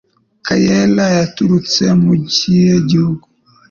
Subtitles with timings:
[0.45, 3.25] Kaella yaturutse mu kihe gihugu?